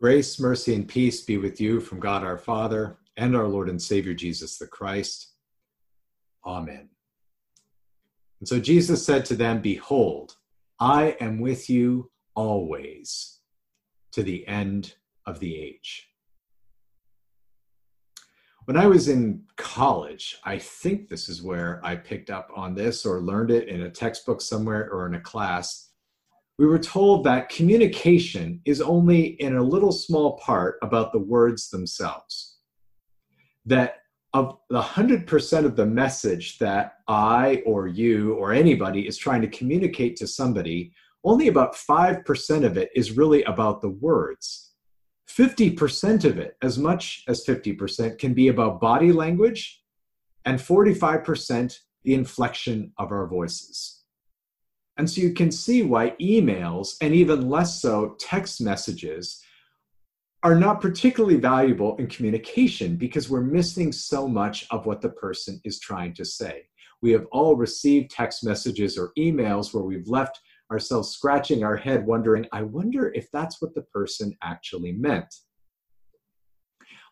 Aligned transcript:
Grace, 0.00 0.38
mercy, 0.38 0.76
and 0.76 0.86
peace 0.86 1.22
be 1.22 1.38
with 1.38 1.60
you 1.60 1.80
from 1.80 1.98
God 1.98 2.22
our 2.22 2.38
Father 2.38 2.98
and 3.16 3.34
our 3.34 3.48
Lord 3.48 3.68
and 3.68 3.82
Savior 3.82 4.14
Jesus 4.14 4.56
the 4.56 4.68
Christ. 4.68 5.32
Amen. 6.46 6.88
And 8.38 8.48
so 8.48 8.60
Jesus 8.60 9.04
said 9.04 9.24
to 9.24 9.34
them, 9.34 9.60
Behold, 9.60 10.36
I 10.78 11.16
am 11.20 11.40
with 11.40 11.68
you 11.68 12.12
always 12.36 13.40
to 14.12 14.22
the 14.22 14.46
end 14.46 14.94
of 15.26 15.40
the 15.40 15.60
age. 15.60 16.08
When 18.66 18.76
I 18.76 18.86
was 18.86 19.08
in 19.08 19.42
college, 19.56 20.38
I 20.44 20.58
think 20.58 21.08
this 21.08 21.28
is 21.28 21.42
where 21.42 21.80
I 21.82 21.96
picked 21.96 22.30
up 22.30 22.52
on 22.54 22.76
this 22.76 23.04
or 23.04 23.20
learned 23.20 23.50
it 23.50 23.66
in 23.66 23.82
a 23.82 23.90
textbook 23.90 24.42
somewhere 24.42 24.88
or 24.92 25.06
in 25.08 25.14
a 25.14 25.20
class 25.20 25.87
we 26.58 26.66
were 26.66 26.78
told 26.78 27.24
that 27.24 27.48
communication 27.48 28.60
is 28.64 28.80
only 28.80 29.40
in 29.40 29.56
a 29.56 29.62
little 29.62 29.92
small 29.92 30.36
part 30.38 30.76
about 30.82 31.12
the 31.12 31.18
words 31.18 31.70
themselves. 31.70 32.56
That 33.64 33.98
of 34.34 34.58
the 34.68 34.82
100% 34.82 35.64
of 35.64 35.76
the 35.76 35.86
message 35.86 36.58
that 36.58 36.94
I 37.06 37.62
or 37.64 37.86
you 37.86 38.34
or 38.34 38.52
anybody 38.52 39.06
is 39.06 39.16
trying 39.16 39.40
to 39.42 39.48
communicate 39.48 40.16
to 40.16 40.26
somebody, 40.26 40.92
only 41.24 41.48
about 41.48 41.74
5% 41.74 42.64
of 42.64 42.76
it 42.76 42.90
is 42.94 43.16
really 43.16 43.42
about 43.44 43.80
the 43.80 43.90
words. 43.90 44.72
50% 45.30 46.24
of 46.24 46.38
it, 46.38 46.56
as 46.62 46.78
much 46.78 47.24
as 47.28 47.44
50%, 47.46 48.18
can 48.18 48.34
be 48.34 48.48
about 48.48 48.80
body 48.80 49.12
language, 49.12 49.82
and 50.44 50.58
45% 50.58 51.78
the 52.04 52.14
inflection 52.14 52.92
of 52.98 53.12
our 53.12 53.26
voices. 53.26 53.97
And 54.98 55.08
so 55.08 55.20
you 55.20 55.32
can 55.32 55.52
see 55.52 55.82
why 55.82 56.10
emails 56.20 56.96
and 57.00 57.14
even 57.14 57.48
less 57.48 57.80
so 57.80 58.16
text 58.18 58.60
messages 58.60 59.40
are 60.42 60.56
not 60.56 60.80
particularly 60.80 61.36
valuable 61.36 61.96
in 61.96 62.08
communication 62.08 62.96
because 62.96 63.30
we're 63.30 63.40
missing 63.40 63.92
so 63.92 64.28
much 64.28 64.66
of 64.70 64.86
what 64.86 65.00
the 65.00 65.08
person 65.10 65.60
is 65.64 65.78
trying 65.78 66.14
to 66.14 66.24
say. 66.24 66.68
We 67.00 67.12
have 67.12 67.26
all 67.30 67.54
received 67.54 68.10
text 68.10 68.44
messages 68.44 68.98
or 68.98 69.12
emails 69.16 69.72
where 69.72 69.84
we've 69.84 70.08
left 70.08 70.40
ourselves 70.70 71.10
scratching 71.10 71.64
our 71.64 71.76
head, 71.76 72.04
wondering, 72.04 72.46
I 72.52 72.62
wonder 72.62 73.12
if 73.14 73.30
that's 73.32 73.62
what 73.62 73.74
the 73.74 73.82
person 73.82 74.36
actually 74.42 74.92
meant. 74.92 75.32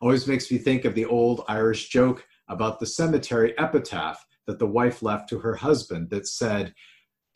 Always 0.02 0.26
makes 0.26 0.50
me 0.50 0.58
think 0.58 0.84
of 0.84 0.94
the 0.94 1.06
old 1.06 1.44
Irish 1.48 1.88
joke 1.88 2.26
about 2.48 2.78
the 2.80 2.86
cemetery 2.86 3.56
epitaph 3.58 4.24
that 4.46 4.58
the 4.58 4.66
wife 4.66 5.02
left 5.02 5.28
to 5.30 5.38
her 5.38 5.54
husband 5.54 6.10
that 6.10 6.28
said, 6.28 6.74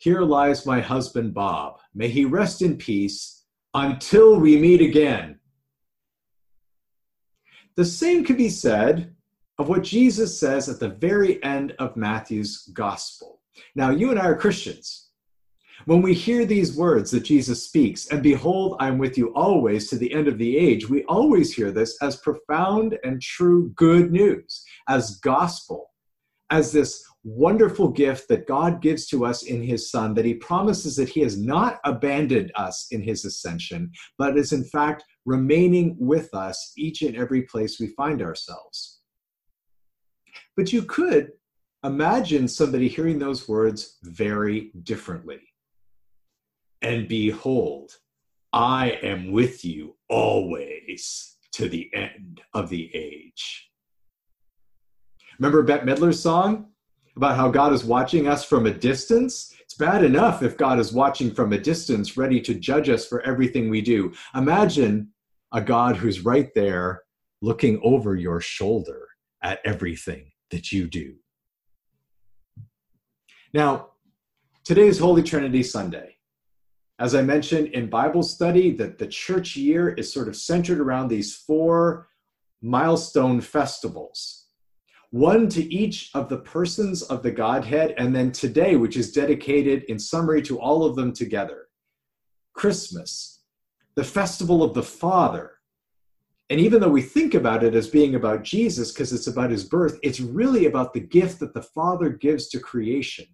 here 0.01 0.21
lies 0.21 0.65
my 0.65 0.81
husband 0.81 1.31
Bob. 1.31 1.77
May 1.93 2.07
he 2.07 2.25
rest 2.25 2.63
in 2.63 2.75
peace 2.75 3.43
until 3.75 4.39
we 4.39 4.57
meet 4.57 4.81
again. 4.81 5.39
The 7.75 7.85
same 7.85 8.23
could 8.25 8.37
be 8.37 8.49
said 8.49 9.15
of 9.59 9.69
what 9.69 9.83
Jesus 9.83 10.39
says 10.39 10.67
at 10.67 10.79
the 10.79 10.89
very 10.89 11.41
end 11.43 11.75
of 11.77 11.95
Matthew's 11.95 12.67
gospel. 12.73 13.41
Now, 13.75 13.91
you 13.91 14.09
and 14.09 14.19
I 14.19 14.25
are 14.25 14.35
Christians. 14.35 15.09
When 15.85 16.01
we 16.01 16.15
hear 16.15 16.45
these 16.45 16.75
words 16.75 17.11
that 17.11 17.23
Jesus 17.23 17.63
speaks, 17.63 18.07
and 18.07 18.23
behold, 18.23 18.77
I'm 18.79 18.97
with 18.97 19.19
you 19.19 19.31
always 19.35 19.87
to 19.91 19.99
the 19.99 20.11
end 20.11 20.27
of 20.27 20.39
the 20.39 20.57
age, 20.57 20.89
we 20.89 21.03
always 21.03 21.53
hear 21.53 21.71
this 21.71 22.01
as 22.01 22.15
profound 22.15 22.97
and 23.03 23.21
true 23.21 23.69
good 23.75 24.11
news, 24.11 24.65
as 24.89 25.19
gospel, 25.19 25.91
as 26.49 26.71
this 26.71 27.05
wonderful 27.23 27.89
gift 27.89 28.27
that 28.29 28.47
God 28.47 28.81
gives 28.81 29.07
to 29.07 29.25
us 29.25 29.43
in 29.43 29.61
his 29.61 29.91
Son, 29.91 30.13
that 30.15 30.25
he 30.25 30.33
promises 30.33 30.95
that 30.95 31.09
he 31.09 31.21
has 31.21 31.37
not 31.37 31.79
abandoned 31.85 32.51
us 32.55 32.87
in 32.91 33.01
his 33.01 33.25
ascension, 33.25 33.91
but 34.17 34.37
is 34.37 34.53
in 34.53 34.63
fact 34.63 35.03
remaining 35.25 35.95
with 35.99 36.33
us 36.33 36.73
each 36.77 37.01
and 37.01 37.15
every 37.15 37.43
place 37.43 37.79
we 37.79 37.87
find 37.87 38.21
ourselves. 38.21 39.01
But 40.57 40.73
you 40.73 40.83
could 40.83 41.31
imagine 41.83 42.47
somebody 42.47 42.87
hearing 42.87 43.19
those 43.19 43.47
words 43.47 43.97
very 44.03 44.71
differently. 44.83 45.39
And 46.81 47.07
behold, 47.07 47.91
I 48.53 48.99
am 49.03 49.31
with 49.31 49.63
you 49.63 49.95
always 50.09 51.37
to 51.53 51.69
the 51.69 51.89
end 51.93 52.41
of 52.53 52.69
the 52.69 52.89
age. 52.93 53.69
Remember 55.39 55.63
Bette 55.63 55.85
Midler's 55.85 56.19
song? 56.19 56.67
About 57.15 57.35
how 57.35 57.49
God 57.49 57.73
is 57.73 57.83
watching 57.83 58.27
us 58.27 58.43
from 58.43 58.65
a 58.65 58.73
distance. 58.73 59.53
It's 59.59 59.73
bad 59.75 60.03
enough 60.03 60.43
if 60.43 60.57
God 60.57 60.79
is 60.79 60.93
watching 60.93 61.33
from 61.33 61.53
a 61.53 61.59
distance, 61.59 62.17
ready 62.17 62.39
to 62.41 62.53
judge 62.53 62.89
us 62.89 63.05
for 63.05 63.21
everything 63.21 63.69
we 63.69 63.81
do. 63.81 64.13
Imagine 64.35 65.09
a 65.53 65.61
God 65.61 65.97
who's 65.97 66.23
right 66.23 66.49
there 66.55 67.03
looking 67.41 67.79
over 67.83 68.15
your 68.15 68.39
shoulder 68.39 69.07
at 69.43 69.59
everything 69.65 70.31
that 70.51 70.71
you 70.71 70.87
do. 70.87 71.15
Now, 73.53 73.89
today 74.63 74.87
is 74.87 74.99
Holy 74.99 75.23
Trinity 75.23 75.63
Sunday. 75.63 76.15
As 76.99 77.15
I 77.15 77.21
mentioned 77.23 77.69
in 77.69 77.89
Bible 77.89 78.23
study, 78.23 78.71
that 78.75 78.99
the 78.99 79.07
church 79.07 79.57
year 79.57 79.89
is 79.89 80.13
sort 80.13 80.27
of 80.27 80.35
centered 80.35 80.79
around 80.79 81.07
these 81.07 81.35
four 81.35 82.07
milestone 82.61 83.41
festivals 83.41 84.40
one 85.11 85.49
to 85.49 85.73
each 85.73 86.09
of 86.13 86.29
the 86.29 86.37
persons 86.37 87.01
of 87.03 87.21
the 87.21 87.31
Godhead, 87.31 87.93
and 87.97 88.15
then 88.15 88.31
today, 88.31 88.77
which 88.77 88.95
is 88.95 89.11
dedicated 89.11 89.83
in 89.83 89.99
summary 89.99 90.41
to 90.43 90.57
all 90.57 90.85
of 90.85 90.95
them 90.95 91.11
together. 91.11 91.67
Christmas, 92.53 93.43
the 93.95 94.05
festival 94.05 94.63
of 94.63 94.73
the 94.73 94.83
Father. 94.83 95.51
And 96.49 96.61
even 96.61 96.79
though 96.79 96.89
we 96.89 97.01
think 97.01 97.33
about 97.33 97.61
it 97.61 97.75
as 97.75 97.89
being 97.89 98.15
about 98.15 98.43
Jesus 98.43 98.91
because 98.91 99.11
it's 99.11 99.27
about 99.27 99.51
his 99.51 99.65
birth, 99.65 99.99
it's 100.01 100.21
really 100.21 100.65
about 100.65 100.93
the 100.93 101.01
gift 101.01 101.41
that 101.41 101.53
the 101.53 101.61
Father 101.61 102.09
gives 102.09 102.47
to 102.49 102.59
creation. 102.59 103.25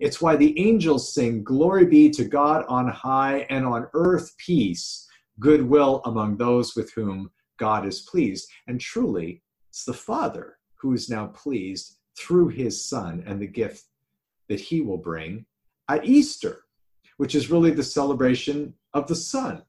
It's 0.00 0.20
why 0.20 0.34
the 0.34 0.58
angels 0.58 1.14
sing, 1.14 1.44
Glory 1.44 1.86
be 1.86 2.10
to 2.10 2.24
God 2.24 2.64
on 2.68 2.88
high, 2.88 3.46
and 3.50 3.64
on 3.64 3.86
earth 3.94 4.36
peace, 4.38 5.06
goodwill 5.38 6.02
among 6.06 6.38
those 6.38 6.74
with 6.74 6.92
whom 6.92 7.30
God 7.56 7.86
is 7.86 8.00
pleased. 8.00 8.48
And 8.66 8.80
truly, 8.80 9.42
it's 9.68 9.84
the 9.84 9.94
Father 9.94 10.56
who 10.80 10.92
is 10.92 11.08
now 11.08 11.26
pleased 11.28 11.96
through 12.18 12.48
his 12.48 12.84
son 12.84 13.22
and 13.26 13.40
the 13.40 13.46
gift 13.46 13.84
that 14.48 14.60
he 14.60 14.80
will 14.80 14.98
bring 14.98 15.46
at 15.88 16.04
Easter, 16.04 16.64
which 17.16 17.34
is 17.34 17.50
really 17.50 17.70
the 17.70 17.82
celebration 17.82 18.74
of 18.94 19.06
the 19.06 19.14
Son, 19.14 19.62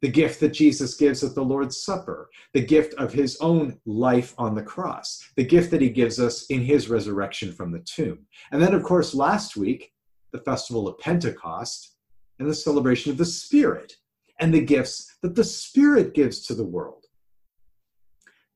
the 0.00 0.08
gift 0.08 0.40
that 0.40 0.52
Jesus 0.52 0.94
gives 0.94 1.22
at 1.22 1.34
the 1.34 1.44
Lord's 1.44 1.82
Supper, 1.82 2.30
the 2.52 2.64
gift 2.64 2.94
of 2.94 3.12
his 3.12 3.36
own 3.40 3.78
life 3.86 4.34
on 4.38 4.54
the 4.54 4.62
cross, 4.62 5.22
the 5.36 5.44
gift 5.44 5.70
that 5.70 5.80
he 5.80 5.90
gives 5.90 6.20
us 6.20 6.46
in 6.46 6.62
his 6.62 6.88
resurrection 6.88 7.52
from 7.52 7.72
the 7.72 7.80
tomb. 7.80 8.26
And 8.52 8.62
then, 8.62 8.74
of 8.74 8.82
course, 8.82 9.14
last 9.14 9.56
week, 9.56 9.92
the 10.32 10.40
festival 10.40 10.88
of 10.88 10.98
Pentecost 10.98 11.96
and 12.38 12.48
the 12.48 12.54
celebration 12.54 13.10
of 13.10 13.18
the 13.18 13.24
Spirit 13.24 13.94
and 14.40 14.54
the 14.54 14.60
gifts 14.60 15.16
that 15.22 15.34
the 15.34 15.44
Spirit 15.44 16.14
gives 16.14 16.40
to 16.46 16.54
the 16.54 16.64
world. 16.64 17.04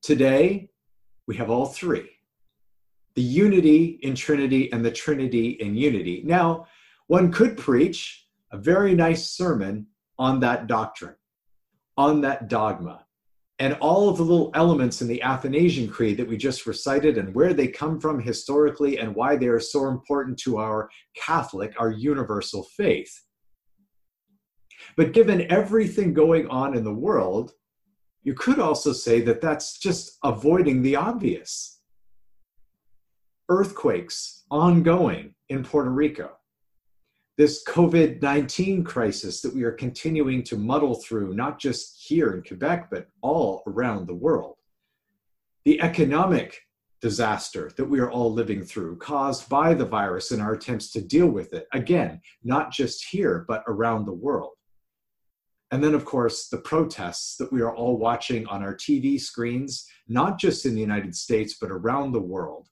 Today, 0.01 0.69
we 1.27 1.35
have 1.37 1.49
all 1.49 1.65
three 1.65 2.09
the 3.15 3.21
unity 3.21 3.99
in 4.01 4.15
Trinity 4.15 4.71
and 4.71 4.83
the 4.83 4.91
Trinity 4.91 5.49
in 5.49 5.75
unity. 5.75 6.23
Now, 6.25 6.65
one 7.07 7.31
could 7.31 7.57
preach 7.57 8.27
a 8.51 8.57
very 8.57 8.95
nice 8.95 9.29
sermon 9.29 9.87
on 10.17 10.39
that 10.39 10.67
doctrine, 10.67 11.15
on 11.97 12.21
that 12.21 12.47
dogma, 12.47 13.05
and 13.59 13.77
all 13.81 14.09
of 14.09 14.17
the 14.17 14.23
little 14.23 14.51
elements 14.55 15.01
in 15.01 15.07
the 15.07 15.21
Athanasian 15.21 15.87
Creed 15.87 16.17
that 16.17 16.27
we 16.27 16.37
just 16.37 16.65
recited 16.65 17.17
and 17.17 17.33
where 17.35 17.53
they 17.53 17.67
come 17.67 17.99
from 17.99 18.19
historically 18.19 18.97
and 18.97 19.13
why 19.13 19.35
they 19.35 19.47
are 19.47 19.59
so 19.59 19.87
important 19.87 20.37
to 20.39 20.57
our 20.57 20.89
Catholic, 21.15 21.73
our 21.77 21.91
universal 21.91 22.63
faith. 22.75 23.13
But 24.97 25.13
given 25.13 25.51
everything 25.51 26.13
going 26.13 26.47
on 26.47 26.75
in 26.75 26.83
the 26.83 26.93
world, 26.93 27.53
you 28.23 28.33
could 28.33 28.59
also 28.59 28.93
say 28.93 29.21
that 29.21 29.41
that's 29.41 29.77
just 29.77 30.17
avoiding 30.23 30.81
the 30.81 30.95
obvious. 30.95 31.81
Earthquakes 33.49 34.45
ongoing 34.49 35.35
in 35.49 35.63
Puerto 35.63 35.89
Rico. 35.89 36.31
This 37.37 37.63
COVID 37.67 38.21
19 38.21 38.83
crisis 38.83 39.41
that 39.41 39.53
we 39.53 39.63
are 39.63 39.71
continuing 39.71 40.43
to 40.43 40.55
muddle 40.55 40.95
through, 40.95 41.33
not 41.33 41.59
just 41.59 42.05
here 42.07 42.33
in 42.33 42.43
Quebec, 42.43 42.89
but 42.89 43.07
all 43.21 43.63
around 43.67 44.07
the 44.07 44.13
world. 44.13 44.55
The 45.65 45.81
economic 45.81 46.61
disaster 47.01 47.69
that 47.75 47.85
we 47.85 47.99
are 47.99 48.09
all 48.09 48.31
living 48.31 48.63
through 48.63 48.95
caused 48.97 49.49
by 49.49 49.73
the 49.73 49.85
virus 49.85 50.31
and 50.31 50.41
our 50.41 50.53
attempts 50.53 50.91
to 50.91 51.01
deal 51.01 51.27
with 51.27 51.53
it. 51.53 51.67
Again, 51.73 52.21
not 52.43 52.71
just 52.71 53.05
here, 53.09 53.43
but 53.47 53.63
around 53.67 54.05
the 54.05 54.13
world. 54.13 54.53
And 55.73 55.83
then, 55.83 55.95
of 55.95 56.05
course, 56.05 56.49
the 56.49 56.59
protests 56.59 57.35
that 57.37 57.51
we 57.51 57.61
are 57.61 57.75
all 57.75 57.97
watching 57.97 58.45
on 58.45 58.61
our 58.61 58.75
TV 58.75 59.19
screens, 59.19 59.87
not 60.07 60.37
just 60.37 60.67
in 60.67 60.75
the 60.75 60.79
United 60.79 61.15
States, 61.15 61.55
but 61.59 61.71
around 61.71 62.11
the 62.11 62.21
world, 62.21 62.69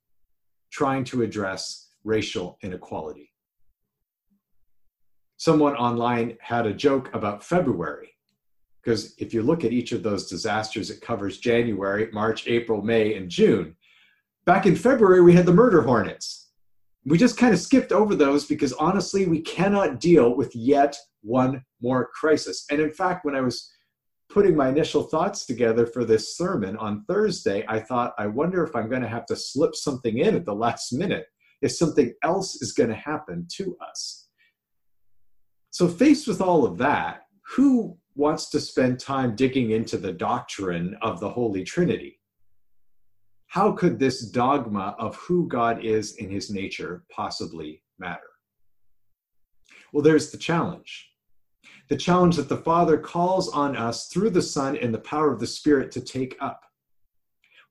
trying 0.72 1.04
to 1.06 1.24
address 1.24 1.94
racial 2.04 2.60
inequality. 2.62 3.34
Someone 5.38 5.76
online 5.78 6.38
had 6.42 6.68
a 6.68 6.74
joke 6.76 7.10
about 7.16 7.44
February 7.44 8.14
Because 8.84 9.16
if 9.18 9.34
you 9.34 9.42
look 9.42 9.64
at 9.66 9.74
each 9.74 9.94
of 9.94 10.04
those 10.04 10.30
disasters, 10.30 10.92
it 10.92 11.02
covers 11.02 11.40
January, 11.40 12.08
March, 12.14 12.46
April, 12.46 12.84
May, 12.84 13.16
and 13.16 13.32
June. 13.32 13.76
Back 14.46 14.68
in 14.68 14.76
February, 14.76 15.22
we 15.24 15.34
had 15.34 15.48
the 15.48 15.54
murder 15.54 15.82
hornets. 15.82 16.52
We 17.06 17.18
just 17.18 17.36
kind 17.36 17.52
of 17.52 17.60
skipped 17.60 17.92
over 17.92 18.14
those 18.14 18.46
because 18.46 18.74
honestly, 18.74 19.26
we 19.26 19.42
cannot 19.42 20.00
deal 20.00 20.36
with 20.36 20.56
yet 20.56 20.96
one 21.22 21.64
more 21.82 22.10
crisis. 22.14 22.66
And 22.70 22.82
in 22.82 22.92
fact, 22.92 23.26
when 23.26 23.36
I 23.36 23.42
was 23.42 23.72
putting 24.30 24.56
my 24.56 24.70
initial 24.70 25.04
thoughts 25.04 25.46
together 25.46 25.86
for 25.86 26.06
this 26.06 26.38
sermon 26.38 26.78
on 26.78 27.04
Thursday, 27.06 27.66
I 27.68 27.80
thought, 27.80 28.14
I 28.18 28.28
wonder 28.28 28.64
if 28.64 28.76
I'm 28.76 28.90
going 28.90 29.02
to 29.02 29.08
have 29.08 29.26
to 29.28 29.36
slip 29.36 29.76
something 29.76 30.20
in 30.20 30.36
at 30.36 30.46
the 30.46 30.56
last 30.56 30.94
minute, 30.94 31.26
if 31.62 31.74
something 31.74 32.14
else 32.24 32.62
is 32.62 32.72
going 32.72 32.90
to 32.90 32.96
happen 32.96 33.48
to 33.58 33.78
us. 33.90 34.30
So, 35.70 35.88
faced 35.88 36.28
with 36.28 36.42
all 36.42 36.66
of 36.66 36.78
that, 36.80 37.24
who 37.56 37.98
wants 38.16 38.50
to 38.50 38.60
spend 38.60 39.00
time 39.00 39.36
digging 39.36 39.72
into 39.72 39.98
the 39.98 40.12
doctrine 40.12 40.98
of 41.02 41.20
the 41.20 41.30
Holy 41.30 41.64
Trinity? 41.64 42.20
How 43.48 43.74
could 43.74 44.00
this 44.00 44.30
dogma 44.30 44.96
of 44.98 45.16
who 45.18 45.48
God 45.48 45.84
is 45.84 46.16
in 46.16 46.30
his 46.30 46.50
nature 46.50 47.04
possibly 47.12 47.84
matter? 48.00 48.22
Well, 49.92 50.04
there's 50.04 50.32
the 50.32 50.38
challenge. 50.38 51.11
The 51.92 51.98
challenge 51.98 52.38
that 52.38 52.48
the 52.48 52.56
Father 52.56 52.98
calls 52.98 53.50
on 53.50 53.76
us 53.76 54.08
through 54.08 54.30
the 54.30 54.42
Son 54.42 54.78
and 54.78 54.94
the 54.94 55.00
power 55.00 55.30
of 55.30 55.42
the 55.42 55.46
Spirit 55.46 55.92
to 55.92 56.00
take 56.00 56.38
up, 56.40 56.64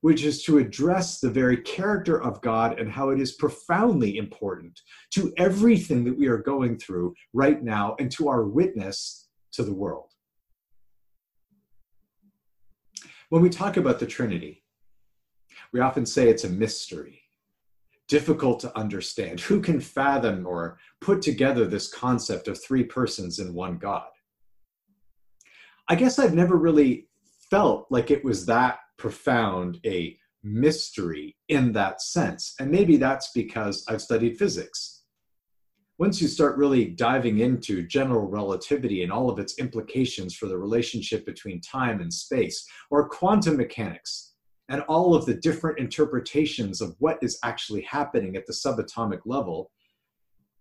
which 0.01 0.23
is 0.23 0.43
to 0.43 0.59
address 0.59 1.19
the 1.19 1.31
very 1.31 1.57
character 1.57 2.21
of 2.21 2.39
God 2.41 2.79
and 2.79 2.91
how 2.91 3.09
it 3.09 3.19
is 3.19 3.31
profoundly 3.31 4.17
important 4.17 4.79
to 5.15 5.33
everything 5.37 6.03
that 6.03 6.15
we 6.15 6.27
are 6.27 6.37
going 6.37 6.77
through 6.77 7.15
right 7.33 7.63
now 7.63 7.95
and 7.97 8.11
to 8.11 8.29
our 8.29 8.45
witness 8.45 9.27
to 9.53 9.63
the 9.63 9.73
world. 9.73 10.11
When 13.29 13.41
we 13.41 13.49
talk 13.49 13.77
about 13.77 13.97
the 13.97 14.05
Trinity, 14.05 14.63
we 15.71 15.79
often 15.79 16.05
say 16.05 16.29
it's 16.29 16.43
a 16.43 16.49
mystery 16.49 17.20
difficult 18.11 18.59
to 18.59 18.77
understand. 18.77 19.39
Who 19.39 19.61
can 19.61 19.79
fathom 19.79 20.45
or 20.45 20.77
put 20.99 21.21
together 21.21 21.65
this 21.65 21.89
concept 21.89 22.49
of 22.49 22.61
three 22.61 22.83
persons 22.83 23.39
in 23.39 23.53
one 23.53 23.77
God? 23.77 24.09
I 25.87 25.95
guess 25.95 26.19
I've 26.19 26.33
never 26.33 26.57
really 26.57 27.07
felt 27.49 27.87
like 27.89 28.11
it 28.11 28.21
was 28.25 28.45
that 28.47 28.79
profound 28.97 29.79
a 29.85 30.17
mystery 30.43 31.37
in 31.47 31.71
that 31.71 32.01
sense. 32.01 32.53
And 32.59 32.69
maybe 32.69 32.97
that's 32.97 33.31
because 33.33 33.85
I've 33.87 34.01
studied 34.01 34.37
physics. 34.37 35.03
Once 35.97 36.21
you 36.21 36.27
start 36.27 36.57
really 36.57 36.87
diving 36.87 37.39
into 37.39 37.87
general 37.87 38.27
relativity 38.27 39.03
and 39.03 39.11
all 39.11 39.29
of 39.29 39.39
its 39.39 39.57
implications 39.57 40.35
for 40.35 40.47
the 40.47 40.57
relationship 40.57 41.25
between 41.25 41.61
time 41.61 42.01
and 42.01 42.13
space, 42.13 42.65
or 42.89 43.07
quantum 43.07 43.55
mechanics, 43.55 44.30
and 44.71 44.81
all 44.83 45.13
of 45.13 45.25
the 45.25 45.33
different 45.33 45.77
interpretations 45.79 46.79
of 46.79 46.95
what 46.99 47.19
is 47.21 47.37
actually 47.43 47.81
happening 47.81 48.37
at 48.37 48.47
the 48.47 48.53
subatomic 48.53 49.19
level. 49.25 49.69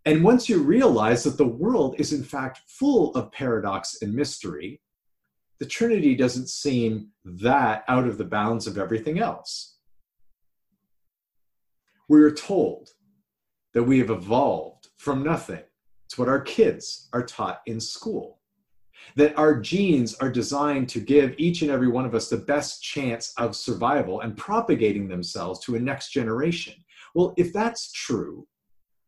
And 0.04 0.24
once 0.24 0.48
you 0.48 0.58
realize 0.60 1.22
that 1.22 1.38
the 1.38 1.46
world 1.46 1.94
is 1.96 2.12
in 2.12 2.24
fact 2.24 2.62
full 2.66 3.14
of 3.14 3.30
paradox 3.30 3.98
and 4.02 4.12
mystery, 4.12 4.80
the 5.60 5.66
Trinity 5.66 6.16
doesn't 6.16 6.48
seem 6.48 7.10
that 7.24 7.84
out 7.86 8.08
of 8.08 8.18
the 8.18 8.24
bounds 8.24 8.66
of 8.66 8.78
everything 8.78 9.20
else. 9.20 9.76
We 12.08 12.20
are 12.22 12.32
told 12.32 12.90
that 13.74 13.84
we 13.84 14.00
have 14.00 14.10
evolved 14.10 14.88
from 14.98 15.22
nothing. 15.22 15.62
It's 16.06 16.18
what 16.18 16.28
our 16.28 16.40
kids 16.40 17.08
are 17.12 17.24
taught 17.24 17.60
in 17.66 17.78
school 17.78 18.39
that 19.16 19.36
our 19.38 19.58
genes 19.58 20.14
are 20.14 20.30
designed 20.30 20.88
to 20.90 21.00
give 21.00 21.34
each 21.38 21.62
and 21.62 21.70
every 21.70 21.88
one 21.88 22.04
of 22.04 22.14
us 22.14 22.28
the 22.28 22.36
best 22.36 22.82
chance 22.82 23.32
of 23.36 23.56
survival 23.56 24.20
and 24.20 24.36
propagating 24.36 25.08
themselves 25.08 25.60
to 25.60 25.76
a 25.76 25.80
next 25.80 26.10
generation. 26.10 26.74
Well, 27.14 27.34
if 27.36 27.52
that's 27.52 27.92
true, 27.92 28.46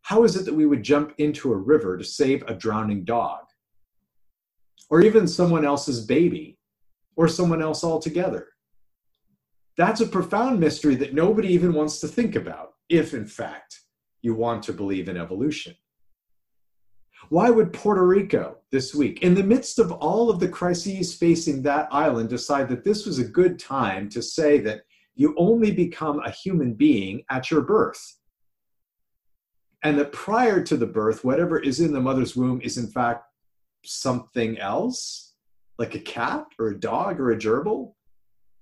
how 0.03 0.25
is 0.25 0.37
it 0.37 0.45
that 0.45 0.55
we 0.55 0.67
would 0.67 0.83
jump 0.83 1.15
into 1.19 1.53
a 1.53 1.57
river 1.57 1.97
to 1.97 2.05
save 2.05 2.43
a 2.47 2.55
drowning 2.55 3.05
dog? 3.05 3.41
Or 4.91 5.01
even 5.01 5.27
someone 5.29 5.65
else's 5.65 6.05
baby, 6.05 6.59
or 7.17 7.29
someone 7.29 7.63
else 7.63 7.85
altogether? 7.85 8.49
That's 9.77 10.01
a 10.01 10.07
profound 10.07 10.61
mystery 10.61 10.97
that 10.97 11.15
nobody 11.15 11.49
even 11.49 11.73
wants 11.73 12.01
to 12.01 12.09
think 12.09 12.37
about, 12.37 12.73
if 12.89 13.15
in 13.15 13.27
fact 13.27 13.81
you 14.21 14.35
want 14.35 14.63
to 14.65 14.73
believe 14.73 15.09
in 15.09 15.17
evolution. 15.17 15.75
Why 17.33 17.49
would 17.49 17.73
Puerto 17.73 18.07
Rico 18.07 18.59
this 18.71 18.95
week, 18.95 19.23
in 19.23 19.33
the 19.33 19.43
midst 19.43 19.79
of 19.79 19.91
all 19.91 20.29
of 20.29 20.39
the 20.39 20.51
crises 20.51 21.15
facing 21.15 21.63
that 21.63 21.89
island, 21.91 22.29
decide 22.29 22.69
that 22.69 22.85
this 22.85 23.07
was 23.07 23.19
a 23.19 23.25
good 23.25 23.59
time 23.59 24.11
to 24.11 24.21
say 24.21 24.59
that 24.59 24.83
you 25.15 25.35
only 25.39 25.71
become 25.71 26.19
a 26.19 26.31
human 26.31 26.75
being 26.75 27.25
at 27.31 27.51
your 27.51 27.63
birth? 27.63 28.19
And 29.83 29.99
that 29.99 30.13
prior 30.13 30.63
to 30.63 30.77
the 30.77 30.87
birth, 30.87 31.25
whatever 31.25 31.59
is 31.59 31.81
in 31.81 31.95
the 31.95 32.03
mother's 32.03 32.37
womb 32.37 32.61
is 32.61 32.77
in 32.77 32.89
fact 32.89 33.25
something 33.83 34.59
else, 34.59 35.33
like 35.79 35.95
a 35.95 36.01
cat 36.01 36.45
or 36.59 36.67
a 36.67 36.79
dog 36.79 37.19
or 37.19 37.31
a 37.31 37.39
gerbil? 37.39 37.95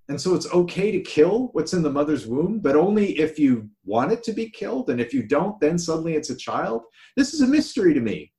And 0.08 0.20
so 0.20 0.36
it's 0.36 0.46
okay 0.52 0.92
to 0.92 1.00
kill 1.00 1.48
what's 1.54 1.72
in 1.72 1.82
the 1.82 1.90
mother's 1.90 2.28
womb, 2.28 2.60
but 2.60 2.76
only 2.76 3.18
if 3.18 3.36
you 3.36 3.68
want 3.84 4.12
it 4.12 4.22
to 4.22 4.32
be 4.32 4.48
killed. 4.48 4.90
And 4.90 5.00
if 5.00 5.12
you 5.12 5.24
don't, 5.24 5.58
then 5.58 5.76
suddenly 5.76 6.14
it's 6.14 6.30
a 6.30 6.36
child. 6.36 6.82
This 7.16 7.34
is 7.34 7.40
a 7.40 7.48
mystery 7.48 7.94
to 7.94 8.00
me 8.00 8.30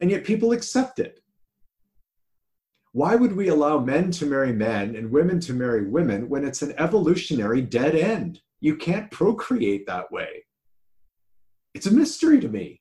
and 0.00 0.10
yet 0.10 0.24
people 0.24 0.52
accept 0.52 0.98
it. 0.98 1.20
Why 2.92 3.14
would 3.14 3.36
we 3.36 3.48
allow 3.48 3.78
men 3.78 4.10
to 4.12 4.26
marry 4.26 4.52
men 4.52 4.96
and 4.96 5.12
women 5.12 5.38
to 5.40 5.52
marry 5.52 5.86
women 5.86 6.28
when 6.28 6.44
it's 6.44 6.62
an 6.62 6.74
evolutionary 6.78 7.60
dead 7.62 7.94
end? 7.94 8.40
You 8.60 8.76
can't 8.76 9.10
procreate 9.10 9.86
that 9.86 10.10
way. 10.10 10.44
It's 11.72 11.86
a 11.86 11.94
mystery 11.94 12.40
to 12.40 12.48
me. 12.48 12.80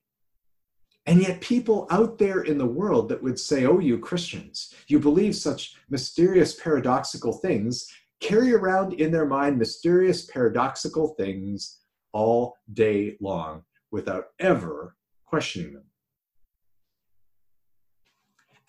And 1.06 1.22
yet, 1.22 1.42
people 1.42 1.88
out 1.90 2.18
there 2.18 2.42
in 2.42 2.58
the 2.58 2.66
world 2.66 3.10
that 3.10 3.22
would 3.24 3.40
say, 3.40 3.66
Oh, 3.66 3.80
you 3.80 3.98
Christians, 3.98 4.74
you 4.88 5.00
believe 5.00 5.36
such 5.36 5.76
mysterious, 5.90 6.56
paradoxical 6.56 7.34
things, 7.34 7.88
carry 8.20 8.54
around 8.54 8.94
in 8.94 9.12
their 9.12 9.26
mind 9.26 9.58
mysterious, 9.58 10.26
paradoxical 10.26 11.10
things 11.16 11.80
all 12.12 12.58
day 12.74 13.16
long 13.22 13.64
without 13.92 14.26
ever 14.40 14.96
questioning 15.26 15.74
them. 15.74 15.89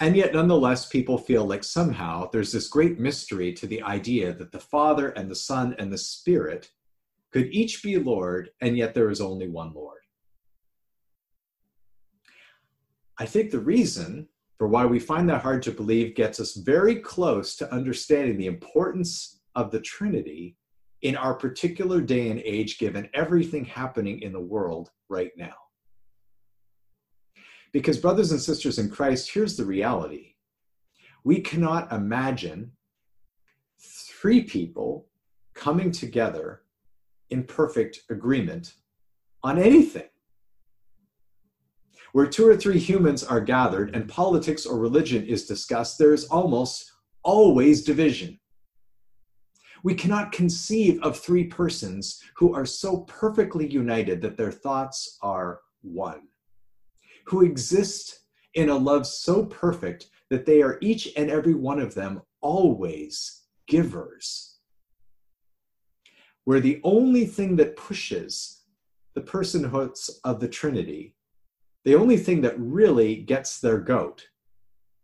And 0.01 0.17
yet, 0.17 0.33
nonetheless, 0.33 0.87
people 0.87 1.19
feel 1.19 1.45
like 1.45 1.63
somehow 1.63 2.31
there's 2.31 2.53
this 2.53 2.69
great 2.69 2.99
mystery 2.99 3.53
to 3.53 3.67
the 3.67 3.83
idea 3.83 4.33
that 4.33 4.51
the 4.51 4.59
Father 4.59 5.11
and 5.11 5.31
the 5.31 5.35
Son 5.35 5.77
and 5.79 5.93
the 5.93 5.99
Spirit 5.99 6.71
could 7.31 7.49
each 7.53 7.83
be 7.83 7.99
Lord, 7.99 8.51
and 8.63 8.79
yet 8.79 8.95
there 8.95 9.11
is 9.11 9.21
only 9.21 9.49
one 9.49 9.75
Lord. 9.75 10.01
I 13.19 13.27
think 13.27 13.51
the 13.51 13.61
reason 13.61 14.27
for 14.57 14.69
why 14.69 14.87
we 14.87 14.99
find 14.99 15.29
that 15.29 15.43
hard 15.43 15.63
to 15.65 15.71
believe 15.71 16.15
gets 16.15 16.41
us 16.41 16.55
very 16.55 16.97
close 16.97 17.55
to 17.57 17.73
understanding 17.73 18.39
the 18.39 18.47
importance 18.47 19.41
of 19.55 19.71
the 19.71 19.81
Trinity 19.81 20.57
in 21.03 21.15
our 21.17 21.35
particular 21.35 22.01
day 22.01 22.31
and 22.31 22.41
age, 22.41 22.79
given 22.79 23.09
everything 23.13 23.67
happening 23.67 24.21
in 24.23 24.33
the 24.33 24.41
world 24.41 24.91
right 25.11 25.33
now. 25.37 25.55
Because, 27.73 27.99
brothers 27.99 28.33
and 28.33 28.41
sisters 28.41 28.79
in 28.79 28.91
Christ, 28.91 29.31
here's 29.33 29.57
the 29.57 29.65
reality 29.65 30.35
we 31.23 31.41
cannot 31.41 31.93
imagine 31.93 32.73
three 33.79 34.43
people 34.43 35.07
coming 35.55 35.91
together 35.91 36.63
in 37.29 37.45
perfect 37.45 38.01
agreement 38.09 38.75
on 39.43 39.59
anything. 39.59 40.09
Where 42.13 42.27
two 42.27 42.49
or 42.49 42.57
three 42.57 42.79
humans 42.79 43.23
are 43.23 43.41
gathered 43.41 43.95
and 43.95 44.09
politics 44.09 44.67
or 44.67 44.79
religion 44.79 45.25
is 45.27 45.47
discussed, 45.47 45.99
there 45.99 46.13
is 46.13 46.25
almost 46.25 46.91
always 47.23 47.85
division. 47.85 48.41
We 49.85 49.95
cannot 49.95 50.33
conceive 50.33 51.01
of 51.03 51.19
three 51.19 51.45
persons 51.45 52.21
who 52.37 52.55
are 52.55 52.67
so 52.67 53.03
perfectly 53.03 53.67
united 53.67 54.21
that 54.23 54.37
their 54.37 54.51
thoughts 54.51 55.19
are 55.23 55.61
one 55.83 56.23
who 57.27 57.45
exist 57.45 58.21
in 58.55 58.69
a 58.69 58.77
love 58.77 59.07
so 59.07 59.47
perfect 59.47 60.07
that 60.31 60.47
they 60.47 60.63
are 60.63 60.79
each 60.81 61.09
and 61.17 61.31
every 61.31 61.55
one 61.55 61.81
of 61.81 61.95
them 61.95 62.23
always 62.41 63.43
givers. 63.67 64.59
Where 66.45 66.61
the 66.61 66.81
only 66.85 67.27
thing 67.27 67.57
that 67.57 67.77
pushes 67.77 68.63
the 69.15 69.21
personhoods 69.21 70.11
of 70.25 70.41
the 70.41 70.49
Trinity, 70.49 71.15
the 71.85 71.95
only 71.95 72.17
thing 72.17 72.41
that 72.43 72.59
really 72.59 73.17
gets 73.17 73.61
their 73.61 73.79
goat, 73.79 74.27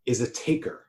is 0.07 0.21
a 0.21 0.31
taker. 0.31 0.87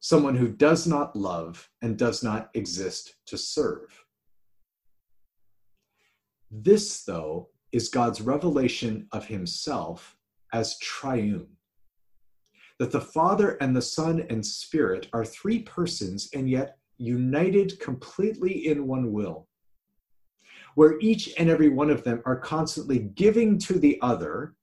Someone 0.00 0.36
who 0.36 0.48
does 0.48 0.86
not 0.86 1.16
love 1.16 1.68
and 1.82 1.98
does 1.98 2.22
not 2.22 2.50
exist 2.54 3.14
to 3.26 3.36
serve. 3.36 4.04
This, 6.50 7.02
though, 7.02 7.48
is 7.72 7.88
God's 7.88 8.20
revelation 8.20 9.06
of 9.12 9.26
himself 9.26 10.16
as 10.52 10.78
triune. 10.78 11.48
that 12.78 12.92
the 12.92 13.00
Father 13.00 13.56
and 13.60 13.74
the 13.74 13.82
Son 13.82 14.24
and 14.30 14.44
Spirit 14.44 15.08
are 15.12 15.24
three 15.24 15.60
persons 15.60 16.28
and 16.34 16.48
yet 16.48 16.78
united 16.96 17.78
completely 17.80 18.68
in 18.68 18.86
one 18.86 19.12
will, 19.12 19.48
where 20.74 20.98
each 21.00 21.34
and 21.38 21.48
every 21.48 21.68
one 21.68 21.90
of 21.90 22.04
them 22.04 22.22
are 22.24 22.38
constantly 22.38 22.98
giving 23.00 23.58
to 23.58 23.78
the 23.78 23.98
other 24.00 24.54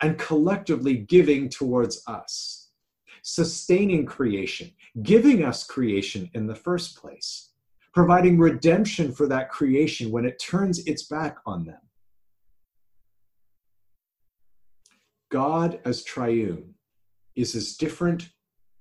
and 0.00 0.18
collectively 0.18 0.96
giving 0.96 1.48
towards 1.48 2.02
us, 2.06 2.70
sustaining 3.22 4.04
creation, 4.04 4.70
giving 5.02 5.44
us 5.44 5.64
creation 5.64 6.28
in 6.34 6.46
the 6.46 6.54
first 6.54 6.96
place, 6.96 7.50
providing 7.94 8.38
redemption 8.38 9.12
for 9.12 9.26
that 9.28 9.50
creation 9.50 10.10
when 10.10 10.24
it 10.24 10.38
turns 10.38 10.80
its 10.86 11.04
back 11.04 11.38
on 11.46 11.64
them. 11.64 11.80
God 15.32 15.80
as 15.86 16.04
triune 16.04 16.74
is 17.36 17.54
as 17.54 17.78
different 17.78 18.28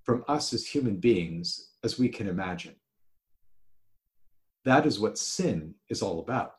from 0.03 0.25
us 0.27 0.51
as 0.51 0.67
human 0.67 0.97
beings 0.97 1.69
as 1.81 1.97
we 1.97 2.09
can 2.09 2.27
imagine. 2.27 2.75
That 4.65 4.85
is 4.85 4.99
what 4.99 5.17
sin 5.17 5.75
is 5.87 6.01
all 6.01 6.19
about. 6.19 6.55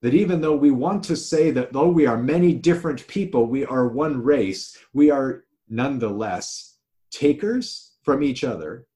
That 0.00 0.14
even 0.14 0.40
though 0.40 0.54
we 0.54 0.70
want 0.70 1.02
to 1.04 1.16
say 1.16 1.50
that 1.50 1.72
though 1.72 1.88
we 1.88 2.06
are 2.06 2.16
many 2.16 2.54
different 2.54 3.04
people, 3.08 3.46
we 3.46 3.64
are 3.64 3.88
one 3.88 4.22
race, 4.22 4.78
we 4.92 5.10
are 5.10 5.42
nonetheless 5.68 6.76
takers 7.10 7.94
from 8.04 8.22
each 8.22 8.44
other 8.44 8.86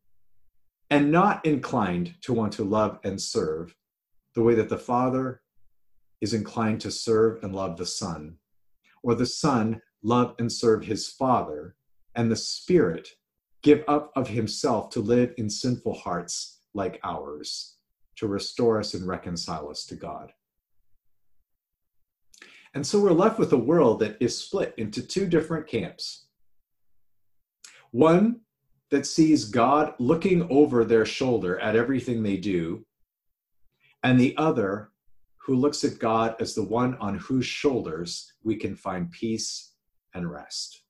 and 0.90 1.10
not 1.10 1.44
inclined 1.44 2.14
to 2.20 2.32
want 2.32 2.52
to 2.52 2.62
love 2.62 3.00
and 3.02 3.20
serve 3.20 3.74
the 4.36 4.42
way 4.42 4.54
that 4.54 4.68
the 4.68 4.78
Father 4.78 5.42
is 6.20 6.34
inclined 6.34 6.80
to 6.82 6.90
serve 6.92 7.42
and 7.42 7.52
love 7.52 7.76
the 7.76 7.86
Son, 7.86 8.36
or 9.02 9.16
the 9.16 9.26
Son 9.26 9.80
love 10.08 10.34
and 10.38 10.50
serve 10.50 10.84
his 10.84 11.06
Father, 11.06 11.76
and 12.14 12.30
the 12.30 12.36
Spirit 12.36 13.10
give 13.62 13.84
up 13.86 14.10
of 14.16 14.28
himself 14.28 14.88
to 14.90 15.00
live 15.00 15.34
in 15.36 15.50
sinful 15.50 15.92
hearts 15.92 16.60
like 16.72 16.98
ours, 17.04 17.76
to 18.16 18.26
restore 18.26 18.80
us 18.80 18.94
and 18.94 19.06
reconcile 19.06 19.68
us 19.68 19.84
to 19.84 19.94
God. 19.94 20.32
And 22.74 22.86
so 22.86 23.00
we're 23.00 23.12
left 23.12 23.38
with 23.38 23.52
a 23.52 23.58
world 23.58 24.00
that 24.00 24.16
is 24.20 24.36
split 24.36 24.74
into 24.78 25.02
two 25.02 25.26
different 25.26 25.66
camps. 25.66 26.26
One 27.90 28.40
that 28.90 29.06
sees 29.06 29.44
God 29.44 29.94
looking 29.98 30.46
over 30.50 30.84
their 30.84 31.04
shoulder 31.04 31.58
at 31.58 31.76
everything 31.76 32.22
they 32.22 32.36
do, 32.36 32.86
and 34.02 34.18
the 34.18 34.36
other 34.36 34.92
who 35.36 35.54
looks 35.54 35.82
at 35.84 35.98
God 35.98 36.36
as 36.40 36.54
the 36.54 36.62
one 36.62 36.94
on 36.96 37.18
whose 37.18 37.46
shoulders 37.46 38.32
we 38.42 38.56
can 38.56 38.74
find 38.74 39.10
peace 39.10 39.74
and 40.14 40.30
rest. 40.30 40.82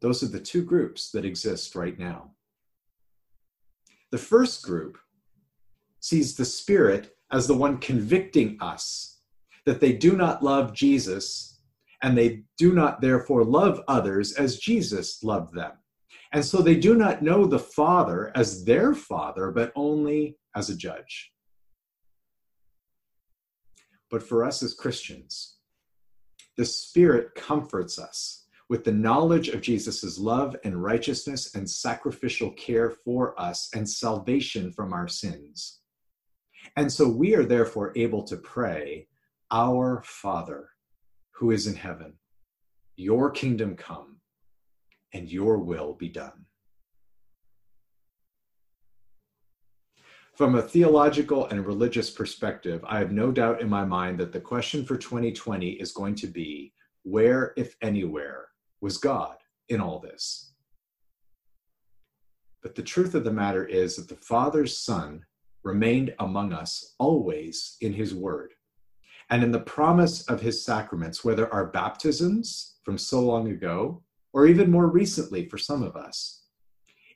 Those 0.00 0.22
are 0.22 0.28
the 0.28 0.40
two 0.40 0.62
groups 0.62 1.10
that 1.12 1.24
exist 1.24 1.74
right 1.74 1.98
now. 1.98 2.32
The 4.10 4.18
first 4.18 4.62
group 4.62 4.98
sees 6.00 6.36
the 6.36 6.44
Spirit 6.44 7.16
as 7.32 7.46
the 7.46 7.56
one 7.56 7.78
convicting 7.78 8.56
us 8.60 9.20
that 9.64 9.80
they 9.80 9.92
do 9.92 10.16
not 10.16 10.42
love 10.42 10.72
Jesus 10.72 11.60
and 12.02 12.16
they 12.16 12.42
do 12.58 12.72
not 12.72 13.00
therefore 13.00 13.42
love 13.44 13.80
others 13.88 14.32
as 14.34 14.58
Jesus 14.58 15.22
loved 15.24 15.54
them. 15.54 15.72
And 16.32 16.44
so 16.44 16.60
they 16.60 16.76
do 16.76 16.94
not 16.94 17.22
know 17.22 17.46
the 17.46 17.58
Father 17.58 18.30
as 18.34 18.64
their 18.64 18.94
Father, 18.94 19.50
but 19.50 19.72
only 19.74 20.36
as 20.54 20.70
a 20.70 20.76
judge. 20.76 21.32
But 24.10 24.22
for 24.22 24.44
us 24.44 24.62
as 24.62 24.74
Christians, 24.74 25.55
the 26.56 26.64
Spirit 26.64 27.34
comforts 27.34 27.98
us 27.98 28.46
with 28.68 28.84
the 28.84 28.92
knowledge 28.92 29.48
of 29.48 29.60
Jesus' 29.60 30.18
love 30.18 30.56
and 30.64 30.82
righteousness 30.82 31.54
and 31.54 31.68
sacrificial 31.68 32.50
care 32.52 32.90
for 32.90 33.38
us 33.40 33.70
and 33.74 33.88
salvation 33.88 34.72
from 34.72 34.92
our 34.92 35.06
sins. 35.06 35.80
And 36.76 36.90
so 36.90 37.08
we 37.08 37.34
are 37.34 37.44
therefore 37.44 37.92
able 37.94 38.24
to 38.24 38.36
pray, 38.36 39.06
Our 39.50 40.02
Father, 40.04 40.70
who 41.32 41.52
is 41.52 41.66
in 41.66 41.76
heaven, 41.76 42.14
your 42.96 43.30
kingdom 43.30 43.76
come, 43.76 44.16
and 45.12 45.30
your 45.30 45.58
will 45.58 45.94
be 45.94 46.08
done. 46.08 46.45
From 50.36 50.54
a 50.54 50.60
theological 50.60 51.46
and 51.46 51.64
religious 51.64 52.10
perspective, 52.10 52.84
I 52.86 52.98
have 52.98 53.10
no 53.10 53.32
doubt 53.32 53.62
in 53.62 53.70
my 53.70 53.86
mind 53.86 54.18
that 54.20 54.32
the 54.32 54.40
question 54.40 54.84
for 54.84 54.98
2020 54.98 55.70
is 55.70 55.92
going 55.92 56.14
to 56.16 56.26
be 56.26 56.74
where, 57.04 57.54
if 57.56 57.74
anywhere, 57.80 58.48
was 58.82 58.98
God 58.98 59.38
in 59.70 59.80
all 59.80 59.98
this? 59.98 60.52
But 62.62 62.74
the 62.74 62.82
truth 62.82 63.14
of 63.14 63.24
the 63.24 63.32
matter 63.32 63.64
is 63.64 63.96
that 63.96 64.08
the 64.08 64.22
Father's 64.22 64.76
Son 64.76 65.24
remained 65.62 66.14
among 66.18 66.52
us 66.52 66.94
always 66.98 67.78
in 67.80 67.94
his 67.94 68.14
word 68.14 68.52
and 69.30 69.42
in 69.42 69.52
the 69.52 69.60
promise 69.60 70.22
of 70.24 70.42
his 70.42 70.62
sacraments, 70.62 71.24
whether 71.24 71.50
our 71.50 71.64
baptisms 71.64 72.76
from 72.84 72.98
so 72.98 73.20
long 73.20 73.48
ago 73.48 74.02
or 74.34 74.46
even 74.46 74.70
more 74.70 74.88
recently 74.88 75.48
for 75.48 75.56
some 75.56 75.82
of 75.82 75.96
us 75.96 76.42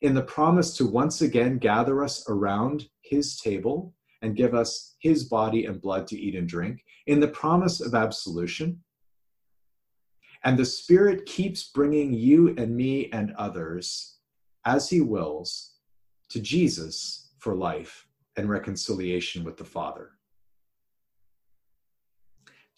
in 0.03 0.15
the 0.15 0.23
promise 0.23 0.77
to 0.77 0.87
once 0.87 1.21
again 1.21 1.59
gather 1.59 2.03
us 2.03 2.25
around 2.29 2.89
his 3.03 3.39
table 3.39 3.95
and 4.23 4.37
give 4.37 4.55
us 4.55 4.97
his 4.99 5.25
body 5.25 5.65
and 5.67 5.81
blood 5.81 6.07
to 6.07 6.19
eat 6.19 6.35
and 6.35 6.49
drink, 6.49 6.85
in 7.07 7.21
the 7.21 7.29
promise 7.29 7.81
of 7.81 7.95
absolution. 7.95 8.81
And 10.45 10.59
the 10.59 10.65
Spirit 10.65 11.27
keeps 11.27 11.69
bringing 11.69 12.13
you 12.13 12.55
and 12.57 12.75
me 12.75 13.11
and 13.13 13.33
others, 13.37 14.17
as 14.65 14.89
he 14.89 15.01
wills, 15.01 15.75
to 16.31 16.41
Jesus 16.41 17.31
for 17.39 17.55
life 17.55 18.07
and 18.37 18.49
reconciliation 18.49 19.45
with 19.45 19.57
the 19.57 19.65
Father. 19.65 20.11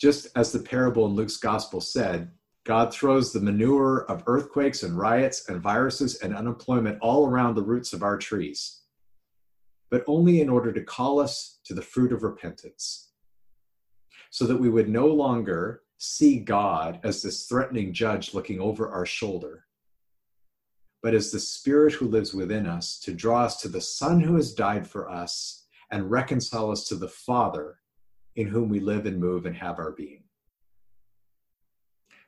Just 0.00 0.29
as 0.35 0.50
the 0.50 0.59
parable 0.59 1.07
in 1.07 1.12
Luke's 1.12 1.37
gospel 1.37 1.81
said, 1.81 2.31
God 2.64 2.95
throws 2.95 3.33
the 3.33 3.40
manure 3.40 4.04
of 4.04 4.23
earthquakes 4.26 4.85
and 4.85 4.97
riots 4.97 5.49
and 5.49 5.61
viruses 5.61 6.21
and 6.21 6.35
unemployment 6.35 6.99
all 7.00 7.26
around 7.26 7.54
the 7.54 7.62
roots 7.62 7.92
of 7.92 8.04
our 8.04 8.16
trees, 8.16 8.83
but 9.90 10.04
only 10.07 10.40
in 10.40 10.49
order 10.49 10.73
to 10.73 10.83
call 10.83 11.19
us 11.19 11.59
to 11.64 11.75
the 11.75 11.83
fruit 11.83 12.12
of 12.12 12.23
repentance, 12.23 13.11
so 14.31 14.47
that 14.47 14.61
we 14.61 14.71
would 14.71 14.88
no 14.88 15.09
longer 15.09 15.83
see 15.99 16.38
God 16.38 17.00
as 17.02 17.21
this 17.21 17.47
threatening 17.47 17.92
judge 17.92 18.33
looking 18.33 18.61
over 18.61 18.88
our 18.88 19.07
shoulder, 19.07 19.64
but 21.02 21.14
as 21.14 21.33
the 21.33 21.40
Spirit 21.40 21.95
who 21.95 22.07
lives 22.07 22.33
within 22.33 22.66
us 22.66 23.00
to 23.00 23.12
draw 23.12 23.42
us 23.45 23.61
to 23.62 23.69
the 23.69 23.81
Son 23.81 24.21
who 24.21 24.37
has 24.37 24.54
died 24.54 24.87
for 24.87 25.11
us 25.11 25.66
and 25.90 26.12
reconcile 26.12 26.71
us 26.71 26.85
to 26.85 26.95
the 26.95 27.09
Father 27.09 27.78
in 28.37 28.47
whom 28.47 28.69
we 28.69 28.78
live 28.78 29.04
and 29.04 29.19
move 29.19 29.47
and 29.47 29.57
have 29.57 29.81
our 29.81 29.90
being 29.90 30.22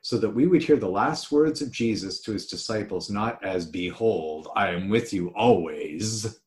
so 0.05 0.19
that 0.19 0.29
we 0.29 0.45
would 0.45 0.61
hear 0.61 0.75
the 0.75 0.87
last 0.87 1.31
words 1.31 1.63
of 1.63 1.71
Jesus 1.71 2.19
to 2.21 2.31
his 2.31 2.45
disciples 2.45 3.09
not 3.09 3.43
as, 3.43 3.65
Behold, 3.65 4.47
I 4.55 4.69
am 4.69 4.87
with 4.87 5.11
you 5.11 5.29
always, 5.29 6.41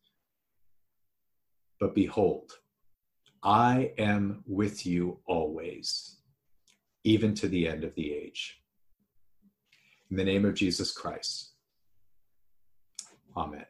but 1.80 1.92
behold, 1.92 2.52
I 3.42 3.90
am 3.98 4.44
with 4.46 4.86
you 4.86 5.18
always, 5.26 6.18
even 7.02 7.34
to 7.34 7.48
the 7.48 7.66
end 7.66 7.82
of 7.82 7.92
the 7.96 8.12
age. 8.12 8.62
In 10.12 10.16
the 10.16 10.22
name 10.22 10.44
of 10.44 10.54
Jesus 10.54 10.92
Christ. 10.92 11.50
Amen. 13.36 13.66